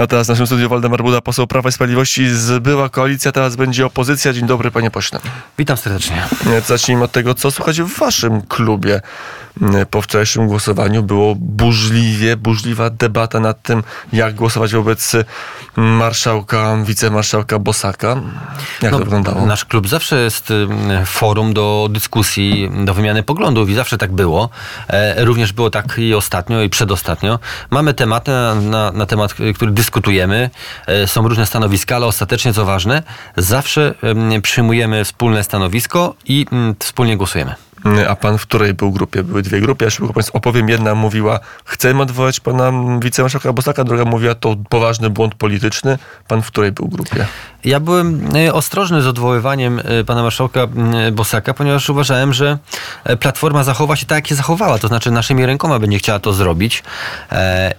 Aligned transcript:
A 0.00 0.06
teraz 0.06 0.26
w 0.26 0.30
naszym 0.30 0.46
studiu 0.46 0.68
Waldemar 0.68 1.02
Buda, 1.02 1.20
poseł 1.20 1.46
Prawa 1.46 1.68
i 1.68 1.72
Sprawiedliwości. 1.72 2.26
Była 2.60 2.88
koalicja, 2.88 3.32
teraz 3.32 3.56
będzie 3.56 3.86
opozycja. 3.86 4.32
Dzień 4.32 4.46
dobry, 4.46 4.70
panie 4.70 4.90
pośle. 4.90 5.20
Witam 5.58 5.76
serdecznie. 5.76 6.22
Zacznijmy 6.66 7.04
od 7.04 7.12
tego, 7.12 7.34
co 7.34 7.50
słychać 7.50 7.82
w 7.82 7.98
waszym 7.98 8.42
klubie. 8.42 9.00
Po 9.90 10.02
wczorajszym 10.02 10.46
głosowaniu 10.46 11.02
było 11.02 11.34
burzliwie, 11.34 12.36
burzliwa 12.36 12.90
debata 12.90 13.40
nad 13.40 13.62
tym, 13.62 13.82
jak 14.12 14.34
głosować 14.34 14.72
wobec 14.72 15.12
marszałka, 15.76 16.76
wicemarszałka 16.84 17.58
Bosaka. 17.58 18.16
Jak 18.82 18.92
no, 18.92 18.98
to 18.98 19.04
wyglądało? 19.04 19.46
Nasz 19.46 19.64
klub 19.64 19.88
zawsze 19.88 20.20
jest 20.20 20.52
forum 21.06 21.54
do 21.54 21.88
dyskusji, 21.90 22.70
do 22.84 22.94
wymiany 22.94 23.22
poglądów 23.22 23.70
i 23.70 23.74
zawsze 23.74 23.98
tak 23.98 24.12
było. 24.12 24.48
E, 24.88 25.24
również 25.24 25.52
było 25.52 25.70
tak 25.70 25.98
i 25.98 26.14
ostatnio, 26.14 26.62
i 26.62 26.68
przedostatnio. 26.68 27.38
Mamy 27.70 27.94
tematy 27.94 28.30
na, 28.30 28.54
na, 28.54 28.92
na 28.92 29.06
temat, 29.06 29.34
który 29.54 29.70
dyskutujemy. 29.70 29.89
E, 30.86 31.06
są 31.06 31.28
różne 31.28 31.46
stanowiska, 31.46 31.96
ale 31.96 32.06
ostatecznie, 32.06 32.52
co 32.52 32.64
ważne, 32.64 33.02
zawsze 33.36 33.94
przyjmujemy 34.42 35.04
wspólne 35.04 35.44
stanowisko 35.44 36.14
i 36.24 36.46
wspólnie 36.78 37.16
głosujemy. 37.16 37.69
A 38.08 38.16
pan 38.16 38.38
w 38.38 38.42
której 38.42 38.74
był 38.74 38.92
grupie? 38.92 39.22
Były 39.22 39.42
dwie 39.42 39.60
grupy. 39.60 39.84
Ja 39.84 39.90
szybko 39.90 40.12
państwu 40.12 40.36
opowiem. 40.36 40.68
Jedna 40.68 40.94
mówiła, 40.94 41.40
chcemy 41.64 42.02
odwołać 42.02 42.40
pana 42.40 42.72
wicemarszałka 43.02 43.52
Bosaka, 43.52 43.84
druga 43.84 44.04
mówiła, 44.04 44.34
to 44.34 44.56
poważny 44.68 45.10
błąd 45.10 45.34
polityczny. 45.34 45.98
Pan 46.28 46.42
w 46.42 46.46
której 46.46 46.72
był 46.72 46.88
grupie? 46.88 47.26
Ja 47.64 47.80
byłem 47.80 48.28
e, 48.36 48.52
ostrożny 48.54 49.02
z 49.02 49.06
odwoływaniem 49.06 49.80
e, 49.84 50.04
pana 50.04 50.22
marszałka 50.22 50.66
Bosaka, 51.12 51.54
ponieważ 51.54 51.90
uważałem, 51.90 52.32
że 52.32 52.58
e, 53.04 53.16
Platforma 53.16 53.64
zachowa 53.64 53.96
się 53.96 54.06
tak, 54.06 54.16
jak 54.16 54.26
się 54.26 54.34
zachowała. 54.34 54.78
To 54.78 54.88
znaczy 54.88 55.10
naszymi 55.10 55.46
rękoma 55.46 55.78
będzie 55.78 55.98
chciała 55.98 56.18
to 56.18 56.32
zrobić 56.32 56.82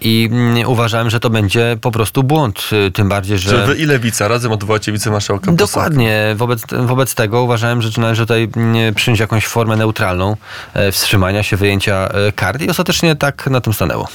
i 0.02 0.30
uważałem, 0.66 1.10
że 1.10 1.20
to 1.20 1.30
będzie 1.30 1.78
po 1.82 1.92
prostu 1.92 2.24
błąd. 2.24 2.70
Tym 2.94 3.10
bardziej, 3.10 3.38
że... 3.38 3.52
Czy 3.52 3.66
wy 3.66 3.76
i 3.76 3.86
Lewica 3.86 4.28
razem 4.28 4.52
odwołacie 4.52 4.92
wicemarszałka 4.92 5.52
Bosaka? 5.52 5.66
Dokładnie. 5.66 6.36
Wobec, 6.36 6.62
wobec 6.72 7.16
tego 7.16 7.42
uważałem, 7.42 7.82
że 7.82 8.02
należy 8.02 8.22
tutaj 8.22 8.50
przyjąć 8.96 9.20
jakąś 9.20 9.48
formę 9.48 9.76
neutralną 9.76 9.91
neutralną 9.92 10.36
e, 10.74 10.92
wstrzymania 10.92 11.44
się 11.44 11.58
wyjęcia 11.58 12.08
e, 12.08 12.32
kart 12.32 12.62
i 12.62 12.70
ostatecznie 12.70 13.16
tak 13.16 13.48
na 13.48 13.62
tym 13.62 13.74
stanęło. 13.74 14.08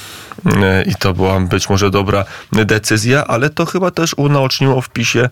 E, 0.45 0.83
I 0.83 0.95
to 0.95 1.13
była 1.13 1.39
być 1.39 1.69
może 1.69 1.91
dobra 1.91 2.25
decyzja, 2.51 3.27
ale 3.27 3.49
to 3.49 3.65
chyba 3.65 3.91
też 3.91 4.13
unaoczniło 4.17 4.81
w 4.81 4.89
PiSie 4.89 5.29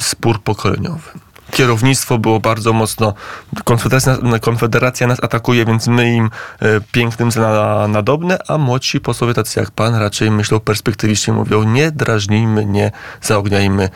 spór 0.00 0.42
pokoleniowy 0.42 1.10
kierownictwo 1.54 2.18
było 2.18 2.40
bardzo 2.40 2.72
mocno. 2.72 3.14
Konfederacja, 3.64 4.18
Konfederacja 4.40 5.06
nas 5.06 5.18
atakuje, 5.22 5.64
więc 5.64 5.86
my 5.86 6.14
im 6.14 6.30
e, 6.60 6.80
pięknym 6.92 7.30
za 7.30 7.86
nadobne, 7.88 8.38
a 8.48 8.58
młodsi 8.58 9.00
posłowie, 9.00 9.34
tacy 9.34 9.60
jak 9.60 9.70
pan, 9.70 9.94
raczej 9.94 10.30
myślą 10.30 10.60
perspektywicznie, 10.60 11.34
mówią 11.34 11.62
nie 11.62 11.90
drażnijmy, 11.90 12.66
nie 12.66 12.90
zaogniajmy 13.22 13.88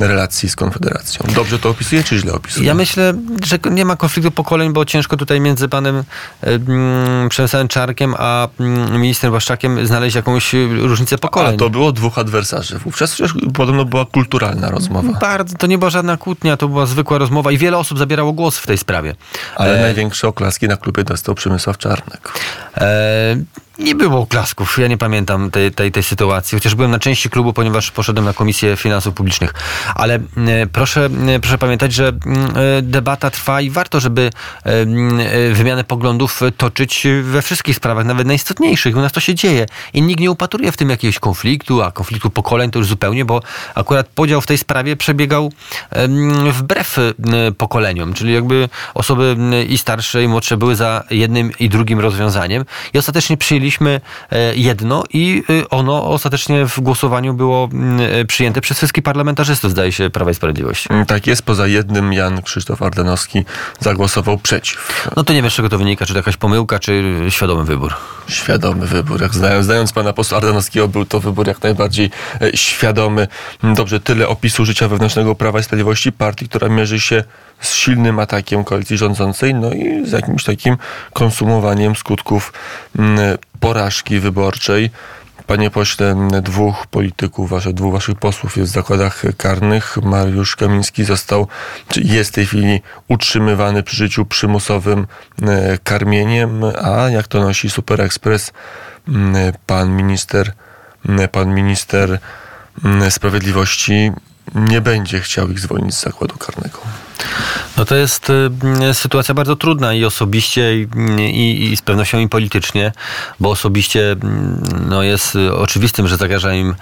relacji 0.00 0.48
z 0.48 0.56
Konfederacją. 0.56 1.26
Dobrze 1.34 1.58
to 1.58 1.70
opisuje, 1.70 2.04
czy 2.04 2.18
źle 2.18 2.32
opisuje? 2.32 2.66
Ja 2.66 2.74
myślę, 2.74 3.14
że 3.44 3.58
nie 3.70 3.84
ma 3.84 3.96
konfliktu 3.96 4.30
pokoleń, 4.30 4.72
bo 4.72 4.84
ciężko 4.84 5.16
tutaj 5.16 5.40
między 5.40 5.68
panem 5.68 6.04
mm, 6.42 7.28
przemysłem 7.28 7.68
Czarkiem 7.68 8.14
a 8.18 8.48
mm, 8.60 9.00
ministrem 9.00 9.32
Waszczakiem 9.32 9.86
znaleźć 9.86 10.16
jakąś 10.16 10.54
różnicę 10.82 11.18
pokoleń. 11.18 11.54
A 11.54 11.58
to 11.58 11.70
było 11.70 11.92
dwóch 11.92 12.18
adwersarzy. 12.18 12.78
Wówczas 12.78 13.12
przecież 13.14 13.34
podobno 13.54 13.84
była 13.84 14.04
kulturalna 14.04 14.70
rozmowa. 14.70 15.18
Bardzo, 15.20 15.56
to 15.56 15.66
nie 15.66 15.78
była 15.78 15.90
żadna 15.90 16.16
kłótnia, 16.16 16.56
to 16.56 16.68
była 16.68 16.86
zwykła 16.86 17.05
niezwykła 17.06 17.18
rozmowa 17.18 17.52
i 17.52 17.58
wiele 17.58 17.78
osób 17.78 17.98
zabierało 17.98 18.32
głos 18.32 18.58
w 18.58 18.66
tej 18.66 18.78
sprawie. 18.78 19.14
Ale 19.56 19.78
e... 19.78 19.82
największe 19.82 20.28
oklaski 20.28 20.68
na 20.68 20.76
klubie 20.76 21.04
dostał 21.04 21.34
Przemysław 21.34 21.78
Czarnek. 21.78 22.32
E... 22.76 23.36
Nie 23.78 23.94
było 23.94 24.20
oklasków. 24.20 24.78
Ja 24.78 24.88
nie 24.88 24.98
pamiętam 24.98 25.50
tej, 25.50 25.72
tej, 25.72 25.92
tej 25.92 26.02
sytuacji, 26.02 26.58
chociaż 26.58 26.74
byłem 26.74 26.90
na 26.90 26.98
części 26.98 27.30
klubu, 27.30 27.52
ponieważ 27.52 27.90
poszedłem 27.90 28.24
na 28.24 28.32
Komisję 28.32 28.76
Finansów 28.76 29.14
Publicznych. 29.14 29.54
Ale 29.94 30.14
e, 30.14 30.20
proszę, 30.72 31.08
e, 31.28 31.40
proszę 31.40 31.58
pamiętać, 31.58 31.92
że 31.92 32.08
e, 32.08 32.12
debata 32.82 33.30
trwa 33.30 33.60
i 33.60 33.70
warto, 33.70 34.00
żeby 34.00 34.30
wymianę 35.52 35.84
poglądów 35.84 36.40
toczyć 36.56 37.06
we 37.22 37.42
wszystkich 37.42 37.76
sprawach, 37.76 38.04
nawet 38.06 38.26
najistotniejszych. 38.26 38.96
U 38.96 39.00
nas 39.00 39.12
to 39.12 39.20
się 39.20 39.34
dzieje 39.34 39.66
i 39.92 40.02
nikt 40.02 40.20
nie 40.20 40.30
upatruje 40.30 40.72
w 40.72 40.76
tym 40.76 40.90
jakiegoś 40.90 41.18
konfliktu, 41.18 41.82
a 41.82 41.92
konfliktu 41.92 42.30
pokoleń 42.30 42.70
to 42.70 42.78
już 42.78 42.88
zupełnie, 42.88 43.24
bo 43.24 43.40
akurat 43.74 44.08
podział 44.08 44.40
w 44.40 44.46
tej 44.46 44.58
sprawie 44.58 44.96
przebiegał 44.96 45.52
wbrew 46.52 46.85
pokoleniom, 47.58 48.14
czyli 48.14 48.34
jakby 48.34 48.68
osoby 48.94 49.36
i 49.68 49.78
starsze, 49.78 50.22
i 50.22 50.28
młodsze 50.28 50.56
były 50.56 50.76
za 50.76 51.04
jednym 51.10 51.50
i 51.60 51.68
drugim 51.68 52.00
rozwiązaniem 52.00 52.64
i 52.94 52.98
ostatecznie 52.98 53.36
przyjęli 53.36 53.56
przyjęliśmy 53.56 54.00
e, 54.30 54.56
jedno 54.56 55.04
i 55.12 55.42
e, 55.62 55.68
ono 55.68 56.04
ostatecznie 56.04 56.66
w 56.66 56.80
głosowaniu 56.80 57.34
było 57.34 57.68
mm, 57.72 58.00
e, 58.00 58.24
przyjęte 58.24 58.60
przez 58.60 58.76
wszystkich 58.76 59.04
parlamentarzystów, 59.04 59.70
zdaje 59.70 59.92
się, 59.92 60.10
Prawa 60.10 60.30
i 60.30 60.34
Sprawiedliwości. 60.34 60.92
Mm, 60.92 61.06
tak 61.06 61.26
jest, 61.26 61.42
poza 61.42 61.66
jednym 61.66 62.12
Jan 62.12 62.42
Krzysztof 62.42 62.82
Ardanowski 62.82 63.44
zagłosował 63.80 64.38
przeciw. 64.38 65.08
No 65.16 65.24
to 65.24 65.32
nie 65.32 65.42
wiesz, 65.42 65.54
czego 65.54 65.68
to 65.68 65.78
wynika, 65.78 66.06
czy 66.06 66.12
to 66.12 66.18
jakaś 66.18 66.36
pomyłka, 66.36 66.78
czy 66.78 67.16
świadomy 67.28 67.64
wybór. 67.64 67.94
Świadomy 68.28 68.86
wybór. 68.86 69.22
Jak 69.22 69.34
znając, 69.34 69.64
znając 69.66 69.92
pana 69.92 70.12
posła 70.12 70.38
Ardanowskiego, 70.38 70.88
był 70.88 71.04
to 71.04 71.20
wybór 71.20 71.46
jak 71.46 71.62
najbardziej 71.62 72.10
świadomy. 72.54 73.28
Dobrze, 73.62 74.00
tyle 74.00 74.28
opisu 74.28 74.64
życia 74.64 74.88
wewnętrznego 74.88 75.34
Prawa 75.34 75.60
i 75.60 75.62
Sprawiedliwości, 75.62 76.12
partii, 76.12 76.48
która 76.48 76.68
mierzy 76.68 77.00
się 77.00 77.24
z 77.60 77.74
silnym 77.74 78.18
atakiem 78.18 78.64
koalicji 78.64 78.96
rządzącej, 78.96 79.54
no 79.54 79.72
i 79.72 80.06
z 80.06 80.12
jakimś 80.12 80.44
takim 80.44 80.76
konsumowaniem 81.12 81.96
skutków 81.96 82.52
mm, 82.98 83.38
porażki 83.60 84.20
wyborczej. 84.20 84.90
Panie 85.46 85.70
pośle, 85.70 86.28
dwóch 86.42 86.86
polityków, 86.86 87.50
wasze, 87.50 87.72
dwóch 87.72 87.92
waszych 87.92 88.14
posłów 88.14 88.56
jest 88.56 88.72
w 88.72 88.74
zakładach 88.74 89.22
karnych. 89.36 89.96
Mariusz 90.02 90.56
Kamiński 90.56 91.04
został, 91.04 91.48
czy 91.88 92.00
jest 92.00 92.30
w 92.30 92.34
tej 92.34 92.46
chwili 92.46 92.82
utrzymywany 93.08 93.82
przy 93.82 93.96
życiu 93.96 94.24
przymusowym 94.24 95.06
e, 95.42 95.78
karmieniem, 95.84 96.62
a 96.82 97.10
jak 97.10 97.28
to 97.28 97.40
nosi 97.40 97.70
Super 97.70 98.00
Express, 98.00 98.52
pan 99.66 99.96
minister, 99.96 100.52
pan 101.32 101.54
minister 101.54 102.18
Sprawiedliwości 103.10 104.12
nie 104.54 104.80
będzie 104.80 105.20
chciał 105.20 105.50
ich 105.50 105.60
zwolnić 105.60 105.94
z 105.94 106.02
zakładu 106.02 106.36
karnego. 106.36 106.78
No 107.76 107.84
to 107.84 107.94
jest 107.94 108.30
y, 108.90 108.94
sytuacja 108.94 109.34
bardzo 109.34 109.56
trudna 109.56 109.94
i 109.94 110.04
osobiście, 110.04 110.80
i, 111.18 111.72
i, 111.72 111.76
z 111.76 111.82
pewnością 111.82 112.18
i 112.18 112.28
politycznie, 112.28 112.92
bo 113.40 113.50
osobiście 113.50 114.12
y, 114.12 114.16
no 114.88 115.02
jest 115.02 115.36
oczywistym, 115.36 116.08
że 116.08 116.16
zagraża 116.16 116.54
im, 116.54 116.74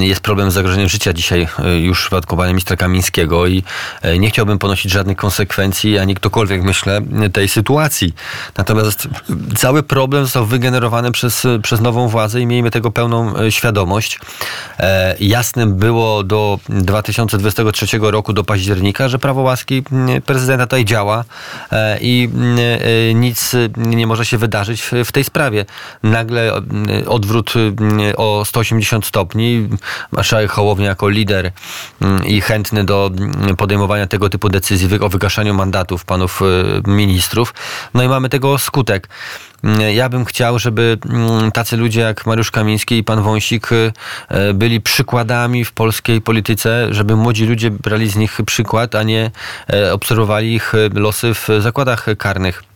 y, 0.00 0.06
jest 0.06 0.20
problem 0.20 0.50
z 0.50 0.54
zagrożeniem 0.54 0.88
życia 0.88 1.12
dzisiaj 1.12 1.48
y, 1.64 1.78
już 1.80 1.98
w 1.98 2.02
przypadku 2.02 2.36
pana 2.36 2.48
ministra 2.48 2.76
Kamińskiego 2.76 3.46
i 3.46 3.62
y, 4.04 4.18
nie 4.18 4.30
chciałbym 4.30 4.58
ponosić 4.58 4.92
żadnych 4.92 5.16
konsekwencji, 5.16 5.98
ani 5.98 6.14
ktokolwiek, 6.14 6.62
myślę, 6.62 7.00
tej 7.32 7.48
sytuacji. 7.48 8.14
Natomiast 8.56 9.08
cały 9.56 9.82
problem 9.82 10.24
został 10.24 10.46
wygenerowany 10.46 11.12
przez, 11.12 11.46
przez 11.62 11.80
nową 11.80 12.08
władzę 12.08 12.40
i 12.40 12.46
miejmy 12.46 12.70
tego 12.70 12.90
pełną 12.90 13.50
świadomość. 13.50 14.18
E, 14.78 15.16
jasnym 15.20 15.74
było 15.74 16.22
do 16.22 16.58
2023 16.68 17.98
roku, 18.00 18.32
do 18.32 18.44
października, 18.44 19.03
że 19.08 19.18
prawo 19.18 19.42
łaski 19.42 19.82
mm, 19.92 20.22
prezydenta 20.22 20.66
tutaj 20.66 20.84
działa 20.84 21.24
e, 21.72 21.98
i 22.00 22.30
mm, 22.34 22.58
e, 22.58 23.14
nic 23.14 23.52
nie 23.76 24.06
może 24.06 24.26
się 24.26 24.38
wydarzyć 24.38 24.82
w 25.04 25.12
tej 25.12 25.24
sprawie. 25.24 25.64
Nagle 26.02 26.52
mm, 26.52 26.86
odwrót 27.06 27.54
o 28.16 28.44
180 28.44 29.06
stopni. 29.06 29.68
Marszałek 30.12 30.50
Hołownia 30.50 30.86
jako 30.86 31.08
lider 31.08 31.52
i 32.26 32.40
chętny 32.40 32.84
do 32.84 33.10
podejmowania 33.56 34.06
tego 34.06 34.30
typu 34.30 34.48
decyzji 34.48 35.00
o 35.00 35.08
wygaszaniu 35.08 35.54
mandatów 35.54 36.04
panów 36.04 36.42
e, 36.42 36.90
ministrów. 36.90 37.54
No 37.94 38.02
i 38.02 38.08
mamy 38.08 38.28
tego 38.28 38.58
skutek. 38.58 39.08
Ja 39.94 40.08
bym 40.08 40.24
chciał, 40.24 40.58
żeby 40.58 40.98
mm, 41.10 41.52
tacy 41.52 41.76
ludzie 41.76 42.00
jak 42.00 42.26
Mariusz 42.26 42.50
Kamiński 42.50 42.98
i 42.98 43.04
pan 43.04 43.22
Wąsik 43.22 43.72
y, 43.72 43.92
y, 44.50 44.54
byli 44.54 44.80
przykładami 44.80 45.64
w 45.64 45.72
polskiej 45.72 46.20
polityce, 46.20 46.88
żeby 46.90 47.16
młodzi 47.16 47.46
ludzie 47.46 47.70
brali 47.70 48.10
z 48.10 48.16
nich 48.16 48.40
przykład, 48.46 48.94
a 48.94 49.02
nie 49.02 49.30
e, 49.72 49.92
obserwowali 49.92 50.54
ich 50.54 50.72
losy 50.94 51.34
w 51.34 51.48
zakładach 51.60 52.06
karnych. 52.18 52.73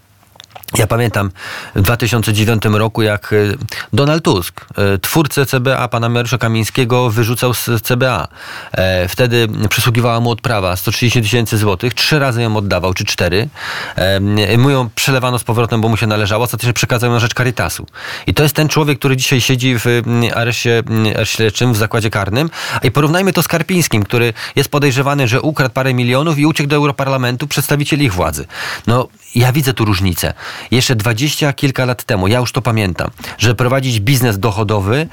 Ja 0.77 0.87
pamiętam 0.87 1.31
w 1.75 1.83
2009 1.83 2.63
roku, 2.65 3.03
jak 3.03 3.33
y, 3.33 3.59
Donald 3.93 4.25
Tusk, 4.25 4.67
y, 4.95 4.99
twórcę 4.99 5.47
CBA, 5.47 5.89
pana 5.89 6.09
Mariusza 6.09 6.39
Kamińskiego, 6.39 7.11
wyrzucał 7.11 7.55
z 7.55 7.71
CBA. 7.83 8.29
E, 8.73 9.09
wtedy 9.09 9.49
przysługiwała 9.71 10.21
mu 10.21 10.31
odprawa 10.31 10.77
130 10.77 11.23
tysięcy 11.23 11.59
złotych. 11.59 11.95
Trzy 11.95 12.19
razy 12.19 12.43
ją 12.43 12.57
oddawał, 12.57 12.95
czy 12.95 13.05
cztery. 13.05 13.49
E, 13.97 14.59
mu 14.59 14.71
ją 14.71 14.89
przelewano 14.95 15.39
z 15.39 15.45
powrotem, 15.45 15.81
bo 15.81 15.89
mu 15.89 15.97
się 15.97 16.07
należało. 16.07 16.45
Ostatecznie 16.45 16.73
przekazał 16.73 17.11
ją 17.11 17.15
na 17.15 17.21
rzecz 17.21 17.35
Caritasu. 17.35 17.87
I 18.27 18.35
to 18.35 18.43
jest 18.43 18.55
ten 18.55 18.69
człowiek, 18.69 18.99
który 18.99 19.17
dzisiaj 19.17 19.41
siedzi 19.41 19.79
w 19.79 20.03
areszcie, 20.35 20.79
mm, 20.79 21.25
śledczym, 21.25 21.73
w 21.73 21.77
zakładzie 21.77 22.11
karnym. 22.11 22.51
I 22.83 22.91
porównajmy 22.91 23.33
to 23.33 23.43
z 23.43 23.49
Karpińskim, 23.49 24.03
który 24.03 24.33
jest 24.57 24.71
podejrzewany, 24.71 25.29
że 25.29 25.41
ukradł 25.41 25.75
parę 25.75 25.95
milionów 25.95 26.39
i 26.39 26.47
uciekł 26.47 26.69
do 26.69 26.77
Europarlamentu 26.77 27.47
przedstawicieli 27.47 28.05
ich 28.05 28.13
władzy. 28.13 28.47
No, 28.87 29.09
ja 29.35 29.53
widzę 29.53 29.75
tu 29.75 29.85
różnicę. 29.85 30.35
Jeszcze 30.71 30.97
dwadzieścia 30.97 31.53
kilka 31.53 31.85
lat 31.85 32.05
temu, 32.05 32.29
ja 32.29 32.39
już 32.39 32.53
to 32.53 32.63
pamiętam, 32.63 33.11
że 33.39 33.55
prowadzić 33.55 34.01
biznes 34.01 34.39
dochodowy, 34.39 35.09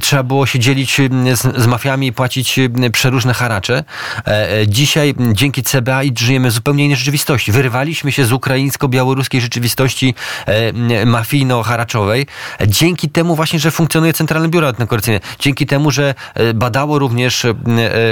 trzeba 0.00 0.22
było 0.22 0.46
się 0.46 0.58
dzielić 0.58 0.96
z, 1.34 1.62
z 1.62 1.66
mafiami 1.66 2.12
płacić 2.12 2.60
przeróżne 2.92 3.34
haracze. 3.34 3.84
E, 4.26 4.60
e, 4.60 4.68
Dzisiaj 4.68 5.14
dzięki 5.32 5.62
CBA 5.62 6.00
żyjemy 6.18 6.50
w 6.50 6.52
zupełnie 6.52 6.84
innej 6.84 6.96
rzeczywistości. 6.96 7.52
Wyrywaliśmy 7.52 8.12
się 8.12 8.24
z 8.24 8.32
ukraińsko-białoruskiej 8.32 9.40
rzeczywistości 9.40 10.14
e, 10.46 10.72
mafijno-haraczowej. 11.06 12.26
Dzięki 12.66 13.08
temu 13.08 13.36
właśnie, 13.36 13.58
że 13.58 13.70
funkcjonuje 13.70 14.12
Centralne 14.12 14.48
Biuro 14.48 14.68
Antykorupcyjne. 14.68 15.20
Dzięki 15.38 15.66
temu, 15.66 15.90
że 15.90 16.14
badało 16.54 16.98
również 16.98 17.46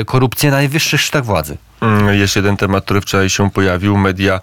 korupcję 0.06 0.50
na 0.50 0.56
najwyższych 0.56 1.00
szczytach 1.00 1.24
władzy. 1.24 1.56
Mm, 1.80 2.14
Jeszcze 2.18 2.40
jeden 2.40 2.56
temat, 2.56 2.84
który 2.84 3.00
wczoraj 3.00 3.30
się 3.30 3.50
pojawił. 3.50 3.96
Media 3.96 4.40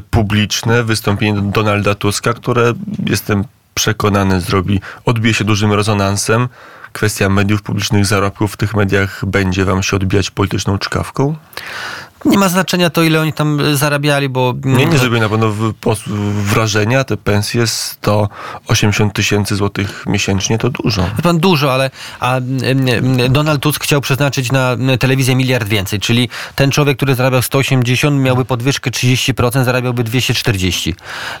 publiczne, 0.00 0.84
wystąpienie 0.84 1.40
Donalda 1.42 1.94
Tuska, 1.94 2.32
które 2.32 2.72
jestem 3.06 3.44
przekonany 3.74 4.40
zrobi, 4.40 4.80
odbije 5.04 5.34
się 5.34 5.44
dużym 5.44 5.72
rezonansem. 5.72 6.48
Kwestia 6.92 7.28
mediów 7.28 7.62
publicznych, 7.62 8.06
zarobków 8.06 8.52
w 8.52 8.56
tych 8.56 8.74
mediach 8.74 9.24
będzie 9.26 9.64
wam 9.64 9.82
się 9.82 9.96
odbijać 9.96 10.30
polityczną 10.30 10.78
czkawką? 10.78 11.36
Nie 12.24 12.38
ma 12.38 12.48
znaczenia 12.48 12.90
to, 12.90 13.02
ile 13.02 13.20
oni 13.20 13.32
tam 13.32 13.60
e, 13.60 13.76
zarabiali, 13.76 14.28
bo... 14.28 14.54
Nie, 14.64 14.86
nie 14.86 14.98
zrobi 14.98 15.20
na 15.20 15.28
pewno 15.28 15.52
wrażenia. 16.32 17.04
Te 17.04 17.16
pensje 17.16 17.66
180 17.66 19.12
tysięcy 19.14 19.56
złotych 19.56 20.04
miesięcznie 20.06 20.58
to 20.58 20.70
dużo. 20.70 21.10
Pan 21.22 21.38
dużo, 21.38 21.72
ale 21.74 21.90
a, 22.20 22.40
Donald 23.30 23.62
Tusk 23.62 23.84
chciał 23.84 24.00
przeznaczyć 24.00 24.52
na 24.52 24.76
telewizję 25.00 25.36
miliard 25.36 25.68
więcej, 25.68 26.00
czyli 26.00 26.28
ten 26.54 26.70
człowiek, 26.70 26.96
który 26.96 27.14
zarabiał 27.14 27.42
180, 27.42 28.20
miałby 28.22 28.44
podwyżkę 28.44 28.90
30%, 28.90 29.64
zarabiałby 29.64 30.04
240. 30.04 30.94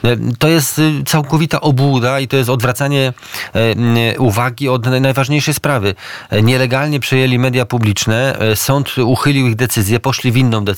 E, 0.04 0.16
To 0.38 0.48
jest 0.48 0.78
y, 0.78 0.92
całkowita 1.06 1.60
obłuda 1.60 2.20
i 2.20 2.28
to 2.28 2.36
jest 2.36 2.50
odwracanie 2.50 3.12
e, 3.54 4.18
uwagi 4.18 4.68
od 4.68 4.86
naj- 4.86 5.00
najważniejszej 5.00 5.54
sprawy. 5.54 5.94
Nielegalnie 6.42 7.00
przejęli 7.00 7.38
media 7.38 7.66
publiczne, 7.66 8.38
sąd 8.54 8.98
uchylił 8.98 9.46
ich 9.48 9.56
decyzję, 9.56 10.00
poszli 10.00 10.32
w 10.32 10.36
inną 10.36 10.64
decyzję 10.64 10.71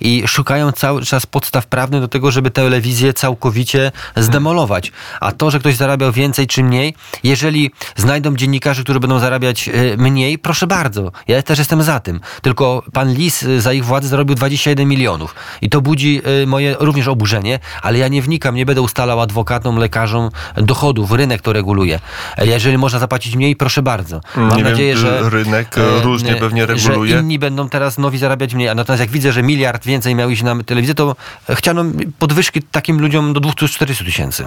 i 0.00 0.22
szukają 0.26 0.72
cały 0.72 1.04
czas 1.04 1.26
podstaw 1.26 1.66
prawnych 1.66 2.00
do 2.00 2.08
tego, 2.08 2.30
żeby 2.30 2.50
telewizję 2.50 3.12
całkowicie 3.12 3.92
zdemolować. 4.16 4.92
A 5.20 5.32
to, 5.32 5.50
że 5.50 5.58
ktoś 5.58 5.76
zarabiał 5.76 6.12
więcej 6.12 6.46
czy 6.46 6.62
mniej, 6.64 6.94
jeżeli 7.24 7.70
znajdą 7.96 8.36
dziennikarzy, 8.36 8.84
którzy 8.84 9.00
będą 9.00 9.18
zarabiać 9.18 9.68
e, 9.68 9.96
mniej, 9.96 10.38
proszę 10.38 10.66
bardzo. 10.66 11.12
Ja 11.28 11.42
też 11.42 11.58
jestem 11.58 11.82
za 11.82 12.00
tym. 12.00 12.20
Tylko 12.42 12.82
pan 12.92 13.14
Lis 13.14 13.42
e, 13.42 13.60
za 13.60 13.72
ich 13.72 13.84
władzy 13.84 14.08
zarobił 14.08 14.34
21 14.34 14.88
milionów. 14.88 15.34
I 15.62 15.68
to 15.68 15.80
budzi 15.80 16.22
e, 16.42 16.46
moje 16.46 16.76
również 16.80 17.08
oburzenie, 17.08 17.58
ale 17.82 17.98
ja 17.98 18.08
nie 18.08 18.22
wnikam, 18.22 18.54
nie 18.54 18.66
będę 18.66 18.82
ustalał 18.82 19.20
adwokatom, 19.20 19.76
lekarzom 19.76 20.30
dochodów. 20.56 21.12
Rynek 21.12 21.42
to 21.42 21.52
reguluje. 21.52 22.00
Jeżeli 22.38 22.78
można 22.78 22.98
zapłacić 22.98 23.36
mniej, 23.36 23.56
proszę 23.56 23.82
bardzo. 23.82 24.20
Mam 24.36 24.48
Nie 24.48 24.56
wiem, 24.56 24.72
nadzieję, 24.72 24.96
że 24.96 25.30
rynek 25.30 25.76
różnie 26.02 26.36
e, 26.36 26.40
pewnie 26.40 26.66
reguluje. 26.66 27.12
Że 27.12 27.20
inni 27.20 27.38
będą 27.38 27.68
teraz 27.68 27.98
nowi 27.98 28.18
zarabiać 28.18 28.54
mniej. 28.54 28.68
A 28.68 28.74
natomiast 28.74 29.00
jak 29.00 29.07
widzę, 29.08 29.32
że 29.32 29.42
miliard 29.42 29.84
więcej 29.84 30.14
miał 30.14 30.30
iść 30.30 30.42
na 30.42 30.62
telewizję, 30.62 30.94
to 30.94 31.16
chciano 31.50 31.84
podwyżki 32.18 32.62
takim 32.62 33.00
ludziom 33.00 33.32
do 33.32 33.40
200-400 33.40 34.04
tysięcy. 34.04 34.44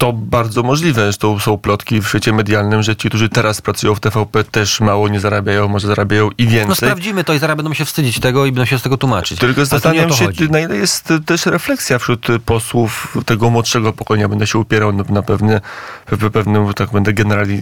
To 0.00 0.12
bardzo 0.12 0.62
możliwe. 0.62 1.02
Zresztą 1.02 1.38
są 1.38 1.58
plotki 1.58 2.00
w 2.00 2.08
świecie 2.08 2.32
medialnym, 2.32 2.82
że 2.82 2.96
ci, 2.96 3.08
którzy 3.08 3.28
teraz 3.28 3.60
pracują 3.60 3.94
w 3.94 4.00
TVP 4.00 4.44
też 4.44 4.80
mało 4.80 5.08
nie 5.08 5.20
zarabiają, 5.20 5.68
może 5.68 5.88
zarabiają 5.88 6.30
i 6.38 6.44
No 6.44 6.50
więcej. 6.50 6.74
sprawdzimy 6.76 7.24
to 7.24 7.34
i 7.34 7.38
zaraz 7.38 7.56
będą 7.56 7.74
się 7.74 7.84
wstydzić 7.84 8.20
tego 8.20 8.46
i 8.46 8.52
będą 8.52 8.64
się 8.64 8.78
z 8.78 8.82
tego 8.82 8.96
tłumaczyć. 8.96 9.38
Tylko 9.40 9.64
zastanawiam 9.64 10.12
się, 10.12 10.26
chodzi. 10.26 10.50
na 10.50 10.60
ile 10.60 10.76
jest 10.76 11.08
też 11.26 11.46
refleksja 11.46 11.98
wśród 11.98 12.26
posłów 12.46 13.16
tego 13.26 13.50
młodszego 13.50 13.92
pokolenia. 13.92 14.28
Będę 14.28 14.46
się 14.46 14.58
upierał 14.58 14.92
na, 14.92 15.22
pewne, 15.22 15.60
pe- 16.10 16.30
pewnym, 16.30 16.74
tak 16.74 16.90
będę 16.90 17.12
generali, 17.12 17.60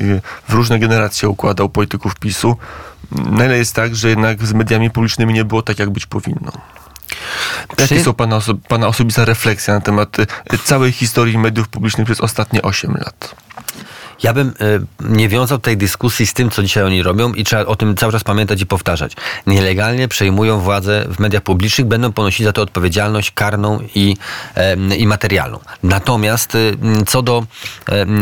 w 0.48 0.52
różne 0.52 0.78
generacje 0.78 1.28
układał 1.28 1.68
polityków 1.68 2.14
PiSu. 2.14 2.56
Na 3.12 3.44
ile 3.44 3.58
jest 3.58 3.74
tak, 3.74 3.96
że 3.96 4.08
jednak 4.08 4.46
z 4.46 4.52
mediami 4.52 4.90
publicznymi 4.90 5.34
nie 5.34 5.44
było 5.44 5.62
tak, 5.62 5.78
jak 5.78 5.90
być 5.90 6.06
powinno. 6.06 6.52
Jakie 7.78 7.94
Przy- 7.94 8.04
są 8.04 8.14
pana, 8.14 8.36
oso- 8.38 8.58
pana 8.68 8.86
osobista 8.88 9.24
refleksja 9.24 9.74
na 9.74 9.80
temat 9.80 10.18
y, 10.18 10.26
całej 10.64 10.92
historii 10.92 11.38
mediów 11.38 11.68
publicznych 11.68 12.04
przez 12.06 12.20
ostatnie 12.20 12.62
8 12.62 12.94
lat? 12.94 13.34
Ja 14.22 14.32
bym 14.32 14.48
e, 14.48 14.52
nie 15.00 15.28
wiązał 15.28 15.58
tej 15.58 15.76
dyskusji 15.76 16.26
z 16.26 16.34
tym, 16.34 16.50
co 16.50 16.62
dzisiaj 16.62 16.84
oni 16.84 17.02
robią 17.02 17.32
i 17.32 17.44
trzeba 17.44 17.66
o 17.66 17.76
tym 17.76 17.96
cały 17.96 18.12
czas 18.12 18.24
pamiętać 18.24 18.62
i 18.62 18.66
powtarzać. 18.66 19.12
Nielegalnie 19.46 20.08
przejmują 20.08 20.60
władzę 20.60 21.04
w 21.08 21.18
mediach 21.18 21.42
publicznych, 21.42 21.86
będą 21.86 22.12
ponosić 22.12 22.46
za 22.46 22.52
to 22.52 22.62
odpowiedzialność 22.62 23.30
karną 23.30 23.80
i, 23.94 24.16
i 24.98 25.06
materialną. 25.06 25.58
Natomiast 25.82 26.54
m, 26.54 27.04
co 27.06 27.22
do 27.22 27.46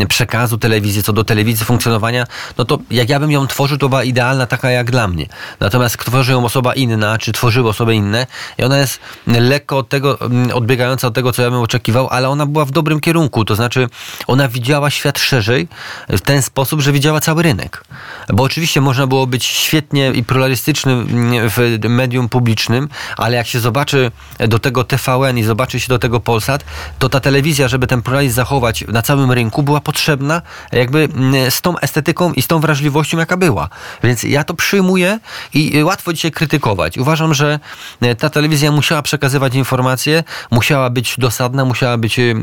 przekazu 0.09 0.59
telewizji, 0.59 1.03
co 1.03 1.13
do 1.13 1.25
telewizji 1.25 1.67
funkcjonowania, 1.67 2.27
no 2.59 2.65
to 2.65 2.79
jak 2.91 3.09
ja 3.09 3.21
bym 3.21 3.31
ją 3.31 3.47
tworzył, 3.47 3.79
to 3.79 3.89
była 3.89 4.05
idealna 4.05 4.47
taka 4.47 4.71
jak 4.71 4.91
dla 4.91 5.09
mnie. 5.09 5.27
Natomiast 5.61 5.97
tworzy 5.97 6.33
ją 6.33 6.45
osoba 6.45 6.75
inna, 6.75 7.19
czy 7.19 7.33
tworzyły 7.33 7.69
osoby 7.69 7.95
inne 7.95 8.27
i 8.59 8.65
ona 8.65 8.79
jest 8.79 9.01
lekko 9.27 9.79
od 9.79 9.89
tego, 9.89 10.19
odbiegająca 10.55 11.09
od 11.09 11.15
tego, 11.15 11.33
co 11.33 11.43
ja 11.43 11.51
bym 11.51 11.61
oczekiwał, 11.61 12.09
ale 12.09 12.29
ona 12.29 12.47
była 12.47 12.65
w 12.65 12.71
dobrym 12.71 13.01
kierunku. 13.01 13.45
To 13.45 13.57
znaczy, 13.57 13.89
ona 14.27 14.49
widziała 14.49 14.91
świat 14.91 15.19
szerzej 15.19 15.69
w 16.09 16.21
ten 16.21 16.43
sposób, 16.43 16.81
że 16.81 16.93
widziała 16.93 17.21
cały 17.21 17.43
rynek. 17.43 17.85
Bo 18.33 18.43
oczywiście 18.43 18.81
można 18.81 19.07
było 19.07 19.27
być 19.27 19.45
świetnie 19.45 20.11
i 20.11 20.25
pluralistycznym 20.25 21.09
mm, 21.11 21.51
w 21.51 21.89
medium 21.89 22.29
publicznym, 22.29 22.89
ale 23.17 23.37
jak 23.37 23.47
się 23.47 23.61
zobaczy 23.61 24.11
do 24.39 24.59
tego 24.59 24.85
TVN 24.85 25.39
i 25.39 25.43
zobaczy 25.43 25.81
się 25.81 25.89
do 25.89 25.99
tego 25.99 26.21
Polsat, 26.21 26.65
to 26.99 27.09
ta 27.09 27.21
telewizja, 27.21 27.69
żeby 27.69 27.87
ten 27.87 28.03
pluralizm 28.03 28.37
zachować 28.37 28.85
na 28.89 29.03
całym 29.03 29.33
rynku, 29.33 29.63
była 29.63 29.81
potrzebna 29.81 30.43
jakby 30.73 31.09
mm, 31.15 31.51
z 31.51 31.61
tą 31.61 31.79
estetyką 31.79 32.33
i 32.33 32.43
z 32.43 32.47
tą 32.47 32.61
wrażliwością, 32.61 33.19
jaka 33.19 33.37
była. 33.37 33.69
Więc 34.03 34.23
ja 34.23 34.45
to 34.45 34.55
przyjmuję 34.55 35.19
i 35.55 35.79
y, 35.79 35.85
łatwo 35.85 36.13
dzisiaj 36.13 36.31
krytykować. 36.31 36.99
Uważam, 36.99 37.35
że 37.35 37.59
y, 38.03 38.15
ta 38.15 38.31
telewizja 38.31 38.73
musiała 38.73 39.03
przekazywać 39.03 39.55
informacje, 39.55 40.25
musiała 40.51 40.91
być 40.91 41.15
dosadna, 41.19 41.65
musiała 41.65 41.99
być 41.99 42.19
y, 42.19 42.35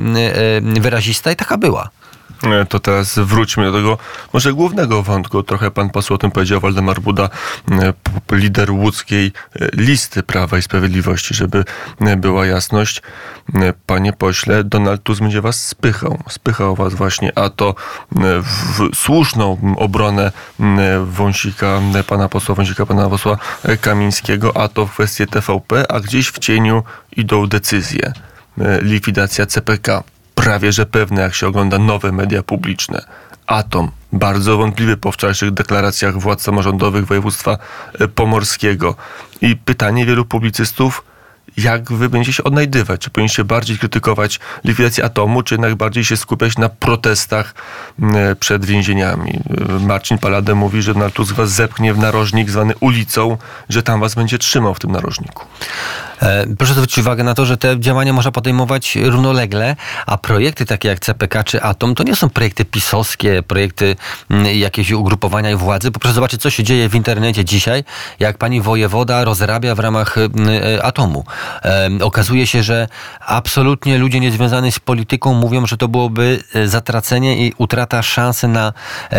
wyrazista 0.62 1.32
i 1.32 1.36
taka 1.36 1.58
była. 1.58 1.90
E, 2.44 2.66
To 2.66 2.80
teraz 2.80 3.20
wróćmy 3.20 3.72
do 3.72 3.78
tego 3.78 3.98
może 4.34 4.54
głównego 4.54 5.04
wątku. 5.04 5.44
Trochę 5.44 5.72
pan 5.72 5.90
poseł 5.90 6.16
o 6.16 6.18
tym 6.18 6.32
powiedział, 6.32 6.60
Waldemar 6.60 7.02
Buda, 7.02 7.30
e, 7.72 7.94
lider 8.32 8.72
łódzkiej 8.72 9.32
e, 9.56 9.70
listy 9.74 10.24
Prawa 10.24 10.58
i 10.58 10.62
Sprawiedliwości, 10.62 11.34
żeby 11.34 11.66
była 12.18 12.46
jasność. 12.46 13.02
Panie 13.86 14.14
pośle, 14.14 14.64
Donald 14.64 15.04
Tusk 15.04 15.22
będzie 15.22 15.42
was 15.42 15.68
spychał. 15.68 16.20
Spychał 16.30 16.76
was 16.76 16.94
właśnie, 16.94 17.38
a 17.38 17.50
to 17.50 17.76
w 18.12 18.96
słuszną 18.96 19.76
obronę 19.78 20.32
Wąsika, 21.06 21.80
pana 22.08 22.30
posła 22.30 22.56
Wąsika, 22.56 22.86
pana 22.86 23.10
posła 23.10 23.38
Kamińskiego, 23.82 24.58
a 24.58 24.68
to 24.68 24.86
w 24.86 24.92
kwestię 24.92 25.28
TVP, 25.28 25.92
a 25.92 26.00
gdzieś 26.00 26.28
w 26.28 26.40
cieniu 26.40 26.84
idą 27.18 27.48
decyzje. 27.48 28.14
Likwidacja 28.82 29.46
CPK 29.46 30.04
prawie 30.44 30.72
że 30.72 30.86
pewne, 30.86 31.22
jak 31.22 31.36
się 31.36 31.48
ogląda 31.48 31.80
nowe 31.80 32.12
media 32.12 32.44
publiczne. 32.44 33.06
Atom, 33.48 33.92
bardzo 34.14 34.58
wątpliwy 34.58 34.98
po 34.98 35.12
wczorajszych 35.12 35.52
deklaracjach 35.52 36.20
władz 36.20 36.42
samorządowych 36.42 37.06
województwa 37.06 37.58
e, 38.00 38.08
pomorskiego. 38.08 38.96
I 39.42 39.56
pytanie 39.56 40.06
wielu 40.06 40.26
publicystów, 40.26 41.04
jak 41.58 41.92
wy 41.92 42.10
będziecie 42.10 42.34
się 42.34 42.44
odnajdywać? 42.44 43.02
Czy 43.02 43.10
powinniście 43.10 43.44
bardziej 43.44 43.78
krytykować 43.78 44.40
likwidację 44.64 45.06
atomu, 45.06 45.44
czy 45.44 45.54
jednak 45.54 45.76
bardziej 45.76 46.06
się 46.06 46.18
skupiać 46.18 46.58
na 46.58 46.70
protestach 46.70 47.56
m, 48.02 48.16
przed 48.40 48.66
więzieniami? 48.66 49.40
E, 49.70 49.80
Marcin 49.80 50.18
Paladę 50.18 50.56
mówi, 50.56 50.82
że 50.82 50.94
Tusk 51.14 51.36
was 51.36 51.52
zepchnie 51.52 51.94
w 51.94 51.98
narożnik 51.98 52.50
zwany 52.50 52.74
ulicą, 52.80 53.38
że 53.70 53.84
tam 53.84 54.00
was 54.00 54.16
będzie 54.16 54.38
trzymał 54.38 54.74
w 54.74 54.80
tym 54.80 54.92
narożniku. 54.92 55.46
E, 56.24 56.46
Proszę 56.58 56.74
zwrócić 56.74 56.98
uwagę 56.98 57.24
na 57.24 57.34
to, 57.34 57.46
że 57.46 57.58
te 57.58 57.80
działania 57.80 58.14
można 58.14 58.32
podejmować 58.32 58.96
równolegle, 58.96 59.76
a 60.06 60.18
projekty 60.18 60.66
takie 60.66 60.88
jak 60.88 61.00
CPK 61.00 61.44
czy 61.44 61.62
Atom 61.62 61.96
to 61.96 62.04
nie 62.04 62.16
są 62.16 62.30
projekty 62.30 62.66
pisowskie, 62.66 63.44
projekty 63.44 63.96
mm, 64.30 64.46
jakieś 64.46 64.92
ugrupowania 64.92 65.52
i 65.52 65.56
władzy. 65.56 65.92
Proszę 65.92 66.14
zobaczyć, 66.14 66.42
co 66.42 66.50
się 66.50 66.64
dzieje 66.64 66.90
w 66.90 66.96
internecie 66.96 67.46
dzisiaj, 67.46 67.84
jak 68.20 68.38
pani 68.38 68.62
wojewoda 68.62 69.24
rozrabia 69.24 69.76
w 69.76 69.80
ramach 69.80 70.18
mm, 70.18 70.50
e, 70.50 70.84
Atomu. 70.84 71.26
Okazuje 72.02 72.48
się, 72.48 72.64
że 72.64 72.88
absolutnie 73.20 73.98
ludzie 73.98 74.20
niezwiązani 74.20 74.72
z 74.72 74.80
polityką 74.80 75.34
mówią, 75.34 75.66
że 75.66 75.78
to 75.78 75.88
byłoby 75.88 76.44
e, 76.56 76.68
zatracenie 76.68 77.48
i 77.48 77.54
utrata 77.58 78.02
szansy 78.02 78.48
na 78.48 78.74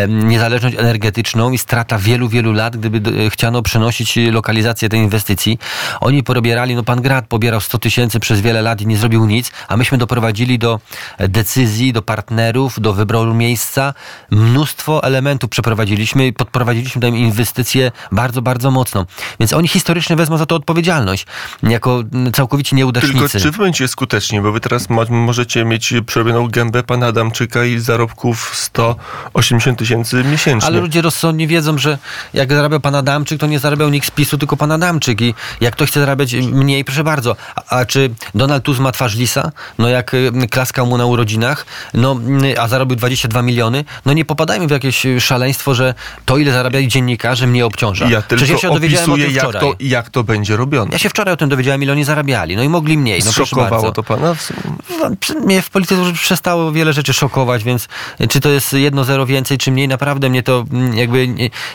niezależność 0.08 0.76
energetyczną 0.78 1.50
i 1.50 1.58
strata 1.58 1.98
wielu, 1.98 2.28
wielu 2.28 2.52
lat, 2.52 2.76
gdyby 2.76 3.30
chciano 3.30 3.62
przenosić 3.62 4.18
lokalizację 4.32 4.88
tej 4.88 5.00
inwestycji. 5.00 5.58
Oni 6.00 6.22
porobierali, 6.22 6.74
no 6.74 6.82
pan 6.82 6.93
pan 6.94 7.02
Grad 7.02 7.26
pobierał 7.26 7.60
100 7.60 7.78
tysięcy 7.78 8.20
przez 8.20 8.40
wiele 8.40 8.62
lat 8.62 8.80
i 8.80 8.86
nie 8.86 8.96
zrobił 8.96 9.26
nic, 9.26 9.50
a 9.68 9.76
myśmy 9.76 9.98
doprowadzili 9.98 10.58
do 10.58 10.80
e, 11.18 11.28
decyzji, 11.28 11.92
do 11.92 12.02
partnerów, 12.02 12.80
do 12.80 12.92
wyboru 12.92 13.34
miejsca. 13.34 13.94
Mnóstwo 14.30 15.02
elementów 15.04 15.50
przeprowadziliśmy 15.50 16.26
i 16.26 16.32
podprowadziliśmy 16.32 17.02
tam 17.02 17.16
inwestycje 17.16 17.92
bardzo, 18.12 18.42
bardzo 18.42 18.70
mocno. 18.70 19.06
Więc 19.40 19.52
oni 19.52 19.68
historycznie 19.68 20.16
wezmą 20.16 20.36
za 20.38 20.46
to 20.46 20.56
odpowiedzialność, 20.56 21.26
jako 21.62 22.02
całkowicie 22.32 22.76
nieudacznicy. 22.76 23.18
Tylko 23.18 23.38
czy 23.38 23.50
wy 23.50 23.58
będziecie 23.64 23.88
skuteczni, 23.88 24.40
bo 24.40 24.52
wy 24.52 24.60
teraz 24.60 24.90
mo- 24.90 25.04
możecie 25.10 25.64
mieć 25.64 25.94
przerobioną 26.06 26.48
gębę 26.48 26.82
pana 26.82 27.06
Adamczyka 27.06 27.64
i 27.64 27.78
zarobków 27.78 28.50
180 28.56 29.78
tysięcy 29.78 30.24
miesięcznie. 30.24 30.66
Ale 30.68 30.80
ludzie 30.80 31.02
rozsądnie 31.02 31.46
wiedzą, 31.46 31.78
że 31.78 31.98
jak 32.34 32.52
zarabiał 32.52 32.80
pan 32.80 32.94
Adamczyk, 32.94 33.40
to 33.40 33.46
nie 33.46 33.58
zarabiał 33.58 33.90
nikt 33.90 34.06
z 34.06 34.10
PiSu, 34.10 34.38
tylko 34.38 34.56
pan 34.56 34.72
Adamczyk. 34.72 35.20
I 35.20 35.34
jak 35.60 35.72
ktoś 35.74 35.90
chce 35.90 36.00
zarabiać 36.00 36.34
mniej, 36.34 36.83
proszę 36.84 37.04
bardzo. 37.04 37.36
A, 37.56 37.76
a 37.78 37.84
czy 37.84 38.10
Donald 38.34 38.64
Tusk 38.64 38.80
ma 38.80 38.92
twarz 38.92 39.14
lisa? 39.16 39.52
No 39.78 39.88
jak 39.88 40.14
y, 40.14 40.32
klaskał 40.50 40.86
mu 40.86 40.98
na 40.98 41.06
urodzinach, 41.06 41.66
no, 41.94 42.20
y, 42.44 42.60
a 42.60 42.68
zarobił 42.68 42.96
22 42.96 43.42
miliony? 43.42 43.84
No 44.06 44.12
nie 44.12 44.24
popadajmy 44.24 44.66
w 44.66 44.70
jakieś 44.70 45.06
y, 45.06 45.20
szaleństwo, 45.20 45.74
że 45.74 45.94
to, 46.24 46.38
ile 46.38 46.52
zarabiali 46.52 46.88
dziennikarze, 46.88 47.46
mnie 47.46 47.66
obciąża. 47.66 48.06
I 48.06 48.10
ja 48.10 48.22
tylko 48.22 48.44
Przecież 48.44 48.62
ja 48.62 48.68
się 48.68 48.74
dowiedziałem 48.74 49.10
opisuję, 49.10 49.34
jak 49.34 49.44
wczoraj. 49.44 49.62
to, 49.62 49.74
jak 49.80 50.10
to 50.10 50.24
będzie 50.24 50.56
robione. 50.56 50.92
Ja 50.92 50.98
się 50.98 51.08
wczoraj 51.08 51.34
o 51.34 51.36
tym 51.36 51.48
dowiedziałem, 51.48 51.82
ile 51.82 51.92
oni 51.92 52.04
zarabiali. 52.04 52.56
No 52.56 52.62
i 52.62 52.68
mogli 52.68 52.98
mniej. 52.98 53.22
No 53.56 53.62
bardzo. 53.70 53.92
to 53.92 54.02
pana? 54.02 54.34
Mnie 55.44 55.62
w 55.62 55.70
polityce 55.70 56.02
już 56.02 56.20
przestało 56.20 56.72
wiele 56.72 56.92
rzeczy 56.92 57.12
szokować, 57.12 57.64
więc 57.64 57.88
czy 58.28 58.40
to 58.40 58.48
jest 58.48 58.72
jedno 58.72 59.04
zero 59.04 59.26
więcej, 59.26 59.58
czy 59.58 59.70
mniej, 59.70 59.88
naprawdę 59.88 60.30
mnie 60.30 60.42
to 60.42 60.64
mm, 60.72 60.96
jakby 60.96 61.28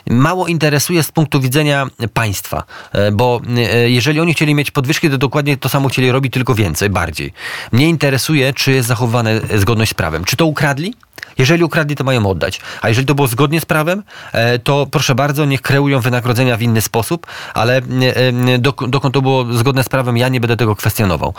mało 0.09 0.47
interesuje 0.47 1.03
z 1.03 1.11
punktu 1.11 1.41
widzenia 1.41 1.87
państwa. 2.13 2.63
E, 2.93 3.11
Bo 3.11 3.41
e, 3.57 3.89
jeżeli 3.89 4.19
oni 4.19 4.33
chcieli 4.33 4.55
mieć 4.55 4.71
podwyżki, 4.89 5.09
to 5.09 5.17
dokładnie 5.17 5.57
to 5.57 5.69
samo 5.69 5.89
chcieli 5.89 6.11
robić, 6.11 6.33
tylko 6.33 6.55
więcej, 6.55 6.89
bardziej. 6.89 7.33
Mnie 7.71 7.89
interesuje, 7.89 8.53
czy 8.53 8.71
jest 8.71 8.87
zachowana 8.87 9.29
zgodność 9.55 9.91
z 9.91 9.93
prawem. 9.93 10.25
Czy 10.25 10.35
to 10.35 10.45
ukradli? 10.45 10.93
Jeżeli 11.39 11.63
ukradli, 11.63 11.95
to 11.95 12.03
mają 12.03 12.25
oddać. 12.25 12.61
A 12.81 12.89
jeżeli 12.89 13.07
to 13.07 13.15
było 13.15 13.27
zgodnie 13.27 13.61
z 13.61 13.65
prawem, 13.65 14.03
e, 14.31 14.59
to 14.59 14.87
proszę 14.91 15.15
bardzo, 15.15 15.45
niech 15.45 15.61
kreują 15.61 15.99
wynagrodzenia 15.99 16.57
w 16.57 16.61
inny 16.61 16.81
sposób, 16.81 17.27
ale 17.53 17.77
e, 17.77 17.81
e, 17.81 18.59
dok- 18.59 18.89
dokąd 18.89 19.13
to 19.13 19.21
było 19.21 19.53
zgodne 19.53 19.83
z 19.83 19.89
prawem, 19.89 20.17
ja 20.17 20.29
nie 20.29 20.39
będę 20.39 20.57
tego 20.57 20.75
kwestionował. 20.75 21.33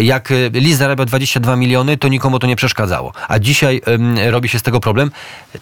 Jak 0.00 0.32
Lis 0.52 0.76
zarabiał 0.76 1.06
22 1.06 1.56
miliony, 1.56 1.96
to 1.96 2.08
nikomu 2.08 2.38
to 2.38 2.46
nie 2.46 2.56
przeszkadzało. 2.56 3.12
A 3.28 3.38
dzisiaj 3.38 3.80
robi 4.30 4.48
się 4.48 4.58
z 4.58 4.62
tego 4.62 4.80
problem, 4.80 5.10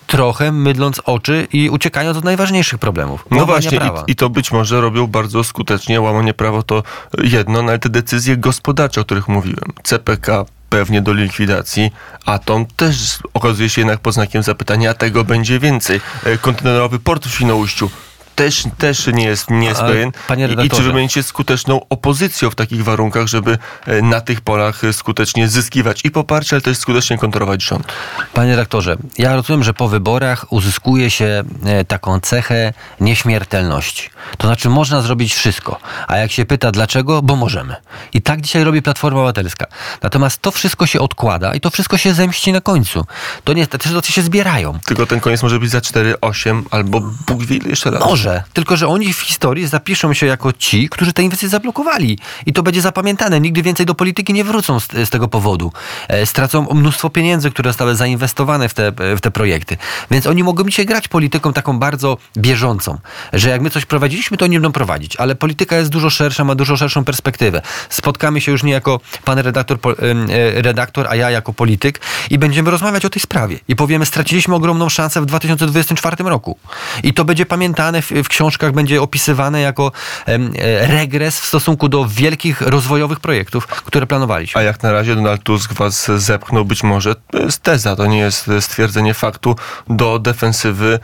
trochę 0.07 0.53
mydląc 0.53 1.01
oczy 1.05 1.49
i 1.53 1.71
uciekając 1.71 2.19
od 2.19 2.25
najważniejszych 2.25 2.79
problemów. 2.79 3.25
No 3.31 3.47
właśnie, 3.47 3.79
i, 4.07 4.13
i 4.13 4.17
to 4.17 4.31
być 4.31 4.53
może 4.53 4.81
robią 4.81 5.07
bardzo 5.07 5.45
skutecznie. 5.45 6.01
Łamanie 6.01 6.35
prawa 6.35 6.63
to 6.63 6.83
jedno, 7.23 7.63
no 7.63 7.69
ale 7.69 7.79
te 7.79 7.89
decyzje 7.89 8.37
gospodarcze, 8.37 9.01
o 9.01 9.05
których 9.05 9.29
mówiłem, 9.29 9.73
CPK 9.83 10.45
pewnie 10.71 11.03
do 11.03 11.13
likwidacji, 11.13 11.91
Atom 12.25 12.67
też 12.67 13.19
okazuje 13.35 13.69
się 13.69 13.81
jednak 13.81 14.01
pod 14.01 14.15
znakiem 14.15 14.43
zapytania, 14.43 14.91
a 14.91 14.95
tego 14.95 15.25
będzie 15.25 15.59
więcej. 15.59 16.01
E, 16.25 16.39
Kontenerowy 16.39 16.99
port 16.99 17.27
w 17.27 17.35
Świnoujściu 17.35 17.91
też, 18.37 18.65
też 18.79 19.07
nie 19.07 19.25
jest, 19.25 19.51
nie 19.51 19.67
jest 19.67 19.81
pewien. 19.81 20.13
panie 20.29 20.45
I, 20.45 20.47
I 20.47 20.49
czy 20.49 20.57
redaktorze. 20.57 20.83
wy 20.83 20.93
będziecie 20.93 21.23
skuteczną 21.23 21.81
opozycją 21.89 22.51
w 22.51 22.55
takich 22.55 22.85
warunkach, 22.85 23.27
żeby 23.27 23.59
e, 23.87 24.03
na 24.03 24.21
tych 24.21 24.41
polach 24.41 24.85
e, 24.85 24.93
skutecznie 24.93 25.49
zyskiwać 25.49 26.01
i 26.05 26.11
poparcie, 26.11 26.57
ale 26.57 26.61
też 26.61 26.79
skutecznie 26.79 27.19
kontrolować 27.19 27.63
rząd? 27.63 27.93
Panie 28.33 28.51
redaktorze, 28.51 28.97
ja 29.19 29.37
rozumiem, 29.37 29.65
że 29.65 29.75
po 29.75 29.89
wyborach 29.89 30.53
uzyskuje 30.53 31.11
się 31.11 31.45
e, 31.65 31.85
taką 31.85 32.21
cechę 32.21 32.73
nieśmiertelności. 33.01 34.11
To 34.39 34.47
znaczy 34.47 34.69
można 34.69 35.01
zrobić 35.03 35.35
wszystko. 35.35 35.79
A 36.09 36.17
jak 36.17 36.33
się 36.33 36.45
pyta 36.45 36.73
dlaczego, 36.73 37.23
bo 37.23 37.37
możemy. 37.37 37.77
I 38.13 38.23
tak 38.23 38.41
dzisiaj 38.41 38.65
robi 38.65 38.83
Platforma 38.83 39.19
Obywatelska. 39.19 39.67
Natomiast 40.03 40.43
to 40.43 40.51
wszystko 40.51 40.87
się 40.87 41.01
odkłada 41.01 41.55
i 41.55 41.61
to 41.61 41.71
wszystko 41.71 41.99
się 41.99 42.15
zemści 42.15 42.53
na 42.53 42.61
końcu. 42.61 43.07
To 43.45 43.53
nie, 43.53 43.67
te 43.67 43.79
sytuacje 43.89 44.13
się 44.13 44.23
zbierają. 44.23 44.79
Tylko 44.87 45.07
ten 45.07 45.21
koniec 45.21 45.43
może 45.43 45.61
być 45.61 45.71
za 45.71 45.81
4, 45.81 46.21
8 46.21 46.65
albo 46.71 47.01
Bóg 47.27 47.45
wie 47.45 47.57
jeszcze 47.57 47.91
raz. 47.91 48.05
Może, 48.05 48.26
tylko 48.53 48.77
że 48.77 48.89
oni 48.89 49.13
w 49.13 49.21
historii 49.21 49.67
zapiszą 49.67 50.15
się 50.15 50.27
jako 50.27 50.53
ci, 50.53 50.89
którzy 50.89 51.13
te 51.13 51.23
inwestycje 51.23 51.49
zablokowali. 51.49 52.19
I 52.47 52.53
to 52.53 52.63
będzie 52.63 52.81
zapamiętane. 52.81 53.41
Nigdy 53.41 53.63
więcej 53.63 53.87
do 53.87 53.95
polityki 53.95 54.33
nie 54.33 54.45
wrócą 54.45 54.81
z, 54.81 54.89
z 54.93 55.11
tego 55.11 55.29
powodu. 55.29 55.73
E, 56.09 56.27
stracą 56.27 56.67
mnóstwo 56.75 57.11
pieniędzy, 57.11 57.51
które 57.51 57.71
zostały 57.71 57.97
zainwestowane 57.97 58.69
w 58.69 58.75
te, 58.75 58.93
w 59.17 59.21
te 59.21 59.31
projekty. 59.31 59.77
Więc 60.11 60.27
oni 60.27 60.45
mogą 60.45 60.65
dzisiaj 60.65 60.87
grać 60.87 61.09
polityką 61.09 61.53
taką 61.53 61.79
bardzo 61.79 62.19
bieżącą, 62.37 62.99
że 63.33 63.51
jak 63.51 63.61
my 63.61 63.71
coś 63.71 63.85
prowadziliśmy, 63.85 64.37
to 64.37 64.45
oni 64.45 64.57
będą 64.57 64.73
prowadzić. 64.73 65.17
Ale 65.17 65.35
polityka 65.35 65.77
jest 65.77 65.91
dużo 65.91 66.11
szersza, 66.11 66.45
ma 66.45 66.55
dużo 66.55 66.77
szerszą 66.77 67.05
perspektywę. 67.05 67.63
Spotkamy 67.91 68.41
się 68.41 68.53
już 68.53 68.63
nie 68.63 68.73
jako 68.73 69.01
pan 69.25 69.39
redaktor, 69.39 69.81
po, 69.81 69.93
e, 69.93 70.63
redaktor, 70.63 71.07
a 71.09 71.17
ja 71.17 71.31
jako 71.31 71.53
polityk 71.53 72.01
i 72.31 72.39
będziemy 72.39 72.71
rozmawiać 72.71 73.05
o 73.05 73.11
tej 73.11 73.23
sprawie. 73.23 73.59
I 73.69 73.77
powiemy, 73.77 74.07
straciliśmy 74.07 74.55
ogromną 74.55 74.89
szansę 74.89 75.21
w 75.21 75.27
2024 75.27 76.17
roku. 76.25 76.59
I 77.03 77.15
to 77.15 77.25
będzie 77.25 77.47
pamiętane 77.47 78.03
w, 78.03 78.13
w 78.25 78.29
książkach, 78.29 78.73
będzie 78.73 79.03
opisywane 79.03 79.61
jako 79.61 79.93
e, 80.27 80.39
regres 80.87 81.41
w 81.41 81.47
stosunku 81.47 81.89
do 81.89 82.07
wielkich 82.09 82.61
rozwojowych 82.61 83.21
projektów, 83.21 83.67
które 83.67 84.07
planowaliśmy. 84.07 84.61
A 84.61 84.65
jak 84.65 84.83
na 84.83 84.93
razie 84.93 85.15
Donald 85.15 85.43
Tusk 85.43 85.73
was 85.73 86.11
zepchnął, 86.17 86.65
być 86.65 86.83
może 86.83 87.15
to 87.15 87.39
jest 87.39 87.63
teza, 87.63 87.97
to 87.97 88.07
nie 88.07 88.19
jest 88.19 88.51
stwierdzenie 88.61 89.15
faktu, 89.15 89.57
do 89.89 90.19
defensywy, 90.19 90.99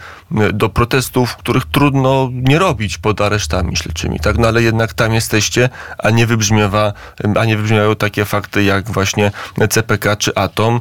do 0.53 0.69
protestów, 0.69 1.37
których 1.37 1.65
trudno 1.67 2.31
nie 2.33 2.59
robić 2.59 2.99
pod 2.99 3.21
aresztami 3.21 3.77
śledczymi, 3.77 4.21
tak? 4.21 4.39
No 4.39 4.49
ale 4.49 4.63
jednak 4.63 4.95
tam 4.95 5.15
jesteście, 5.15 5.69
a 5.99 6.11
nie 6.11 6.27
wybrzmiewa, 6.27 6.93
a 7.41 7.45
nie 7.45 7.57
wybrzmiewają 7.57 7.97
takie 7.97 8.25
fakty 8.25 8.63
jak 8.65 8.91
właśnie 8.91 9.31
CPK 9.71 10.17
czy 10.17 10.35
Atom. 10.35 10.81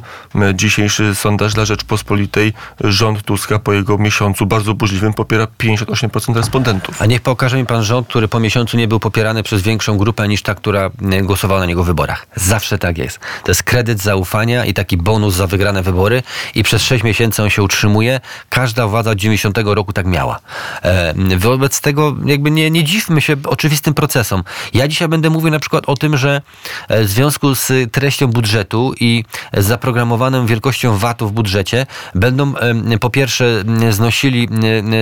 Dzisiejszy 0.54 1.14
sondaż 1.14 1.54
dla 1.54 1.64
Rzeczpospolitej 1.64 2.52
rząd 2.80 3.22
Tuska 3.22 3.58
po 3.58 3.72
jego 3.72 3.98
miesiącu 3.98 4.46
bardzo 4.46 4.74
burzliwym 4.74 5.12
popiera 5.12 5.46
58% 5.58 6.21
respondentów. 6.28 7.02
A 7.02 7.06
niech 7.06 7.20
pokaże 7.20 7.56
mi 7.56 7.66
pan 7.66 7.82
rząd, 7.82 8.08
który 8.08 8.28
po 8.28 8.40
miesiącu 8.40 8.76
nie 8.76 8.88
był 8.88 9.00
popierany 9.00 9.42
przez 9.42 9.62
większą 9.62 9.98
grupę 9.98 10.28
niż 10.28 10.42
ta, 10.42 10.54
która 10.54 10.90
e, 11.12 11.22
głosowała 11.22 11.60
na 11.60 11.66
niego 11.66 11.84
w 11.84 11.86
wyborach. 11.86 12.26
Zawsze 12.36 12.78
tak 12.78 12.98
jest. 12.98 13.18
To 13.18 13.50
jest 13.50 13.62
kredyt 13.62 14.02
zaufania 14.02 14.64
i 14.64 14.74
taki 14.74 14.96
bonus 14.96 15.34
za 15.34 15.46
wygrane 15.46 15.82
wybory 15.82 16.22
i 16.54 16.62
przez 16.62 16.82
6 16.82 17.04
miesięcy 17.04 17.42
on 17.42 17.50
się 17.50 17.62
utrzymuje. 17.62 18.20
Każda 18.48 18.86
władza 18.86 19.10
od 19.10 19.18
90 19.18 19.58
roku 19.64 19.92
tak 19.92 20.06
miała. 20.06 20.38
E, 20.82 21.14
wobec 21.38 21.80
tego 21.80 22.16
jakby 22.24 22.50
nie, 22.50 22.70
nie 22.70 22.84
dziwmy 22.84 23.20
się 23.20 23.36
oczywistym 23.46 23.94
procesom. 23.94 24.44
Ja 24.74 24.88
dzisiaj 24.88 25.08
będę 25.08 25.30
mówił 25.30 25.50
na 25.50 25.58
przykład 25.58 25.84
o 25.86 25.96
tym, 25.96 26.16
że 26.16 26.42
e, 26.88 27.04
w 27.04 27.08
związku 27.08 27.54
z 27.54 27.92
treścią 27.92 28.26
budżetu 28.26 28.94
i 29.00 29.24
zaprogramowaną 29.56 30.46
wielkością 30.46 30.98
VAT-u 30.98 31.28
w 31.28 31.32
budżecie 31.32 31.86
będą 32.14 32.54
po 33.00 33.10
pierwsze 33.10 33.64
znosili 33.90 34.48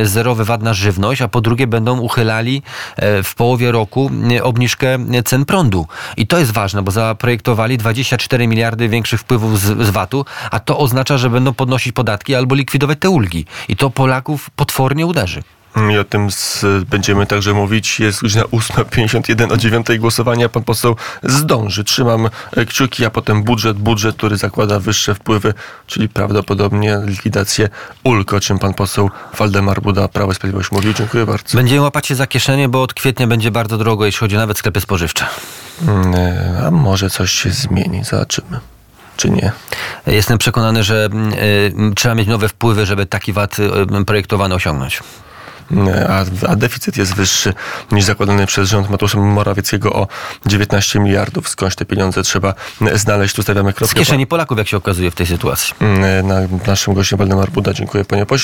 zerowy 0.05 0.45
VAT 0.45 0.63
na 0.63 0.75
żywność, 0.75 1.10
a 1.23 1.29
po 1.29 1.41
drugie 1.41 1.67
będą 1.67 1.99
uchylali 1.99 2.63
e, 2.97 3.23
w 3.23 3.35
połowie 3.35 3.73
roku 3.73 4.11
m, 4.13 4.31
obniżkę 4.43 4.99
cen 5.25 5.45
prądu. 5.45 5.87
I 6.17 6.27
to 6.27 6.39
jest 6.39 6.51
ważne, 6.51 6.83
bo 6.83 6.91
zaprojektowali 6.91 7.79
24 7.79 8.49
miliardy 8.49 8.89
większych 8.89 9.21
wpływów 9.21 9.61
z, 9.61 9.87
z 9.87 9.91
VAT-u, 9.91 10.25
a 10.51 10.61
to 10.61 10.79
oznacza, 10.79 11.19
że 11.19 11.31
będą 11.31 11.55
podnosić 11.55 11.93
podatki 11.93 12.35
albo 12.35 12.55
likwidować 12.55 12.99
te 12.99 13.11
ulgi. 13.11 13.45
I 13.69 13.77
to 13.77 13.91
Polaków 13.91 14.51
potwornie 14.51 15.07
uderzy. 15.07 15.43
I 15.77 15.99
o 15.99 16.05
tym 16.05 16.31
z, 16.31 16.65
będziemy 16.91 17.27
także 17.27 17.55
mówić. 17.55 18.01
Jest 18.01 18.23
godzina 18.23 18.43
8.51 18.43 19.53
o 19.53 19.57
9 19.57 19.87
głosowania. 19.99 20.49
Pan 20.49 20.63
poseł 20.63 20.97
zdąży. 21.23 21.85
Trzymam 21.85 22.29
kciuki, 22.69 23.05
a 23.05 23.11
potem 23.11 23.43
budżet, 23.43 23.79
budżet, 23.79 24.17
który 24.17 24.37
zakłada 24.37 24.81
wyższe 24.81 25.15
wpływy, 25.15 25.55
czyli 25.87 26.09
prawdopodobnie 26.09 26.99
likwidację 27.05 27.69
ulg, 28.05 28.33
o 28.33 28.41
czym 28.41 28.59
pan 28.59 28.75
poseł 28.75 29.11
Waldemar 29.39 29.83
Buda, 29.83 30.09
Prawo 30.09 30.33
i 30.33 30.35
Sprawiedliwość 30.35 30.73
mówił. 30.73 30.93
Dziękuję 30.93 31.27
bardzo. 31.27 31.59
Będziemy 31.59 31.81
łapać 31.81 32.07
się 32.07 32.15
za 32.15 32.27
kieszenie, 32.27 32.69
bo 32.69 32.83
od 32.83 32.95
kwietnia 32.95 33.27
będzie 33.27 33.51
bardzo 33.51 33.79
drogo, 33.79 34.07
jeśli 34.07 34.19
chodzi 34.21 34.37
nawet 34.37 34.59
sklepy 34.59 34.81
spożywcze. 34.81 35.27
Mm, 35.89 36.15
e, 36.15 36.63
A 36.67 36.71
może 36.71 37.11
coś 37.11 37.33
się 37.33 37.51
zmieni, 37.51 38.05
zobaczymy. 38.05 38.61
Czy 39.17 39.31
nie? 39.31 39.53
Jestem 40.07 40.39
przekonany, 40.39 40.83
że 40.83 41.09
y, 41.91 41.95
trzeba 41.95 42.15
mieć 42.15 42.29
nowe 42.29 42.49
wpływy, 42.49 42.87
żeby 42.87 43.07
taki 43.07 43.33
VAT 43.33 43.59
y, 43.59 44.05
projektowany 44.05 44.55
osiągnąć. 44.55 45.01
A, 46.09 46.25
a 46.51 46.57
deficyt 46.57 46.97
jest 46.97 47.15
wyższy 47.15 47.55
niż 47.93 48.05
zakładany 48.05 48.47
przez 48.47 48.69
rząd 48.69 48.91
Mateusza 48.91 49.19
Morawieckiego 49.19 49.93
o 49.93 50.07
19 50.47 51.01
miliardów. 51.01 51.49
Skądś 51.49 51.75
te 51.77 51.85
pieniądze 51.85 52.23
trzeba 52.23 52.55
znaleźć. 52.95 53.35
Tu 53.35 53.43
stawiamy 53.43 53.73
Z 53.73 53.75
kropkę. 53.75 53.97
kieszeni 53.99 54.27
Polaków, 54.27 54.59
jak 54.59 54.69
się 54.69 54.77
okazuje 54.77 55.11
w 55.11 55.15
tej 55.15 55.27
sytuacji. 55.27 55.75
Mm, 55.81 56.27
Na 56.27 56.35
naszym 56.67 56.95
gościem 56.95 57.19
Waldemar 57.19 57.51
Buda. 57.51 57.73
Dziękuję 57.73 58.05
panie 58.05 58.27
pośle. 58.27 58.41